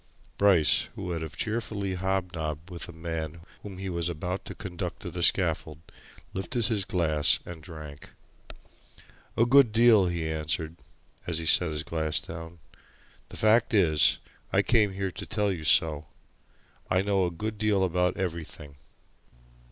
Bryce, 0.39 0.89
who 0.95 1.03
would 1.03 1.21
have 1.21 1.37
cheerfully 1.37 1.93
hobnobbed 1.93 2.71
with 2.71 2.89
a 2.89 2.91
man 2.91 3.41
whom 3.61 3.77
he 3.77 3.87
was 3.87 4.09
about 4.09 4.45
to 4.45 4.55
conduct 4.55 4.99
to 5.03 5.11
the 5.11 5.21
scaffold, 5.21 5.77
lifted 6.33 6.65
his 6.65 6.85
glass 6.85 7.37
and 7.45 7.61
drank. 7.61 8.09
"A 9.37 9.45
good 9.45 9.71
deal," 9.71 10.07
he 10.07 10.27
answered 10.27 10.77
as 11.27 11.37
he 11.37 11.45
set 11.45 11.71
the 11.71 11.83
glass 11.83 12.19
down. 12.19 12.57
"The 13.29 13.37
fact 13.37 13.75
is 13.75 14.17
I 14.51 14.63
came 14.63 14.93
here 14.93 15.11
to 15.11 15.25
tell 15.27 15.51
you 15.51 15.63
so! 15.63 16.07
I 16.89 17.03
know 17.03 17.27
a 17.27 17.29
good 17.29 17.59
deal 17.59 17.83
about 17.83 18.17
everything." 18.17 18.77